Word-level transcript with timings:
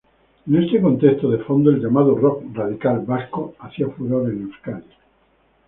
En 0.47 0.55
este 0.63 0.81
contexto 0.81 1.29
de 1.29 1.43
fondo, 1.43 1.69
el 1.69 1.79
llamado 1.79 2.15
rock 2.15 2.41
radical 2.53 3.05
vasco 3.05 3.53
hacía 3.59 3.87
furor 3.89 4.31
en 4.31 4.41
Euskadi. 4.45 4.83